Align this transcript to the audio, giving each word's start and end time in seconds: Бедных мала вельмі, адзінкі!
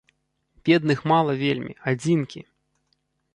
Бедных 0.69 0.99
мала 1.11 1.35
вельмі, 1.43 1.77
адзінкі! 1.93 2.41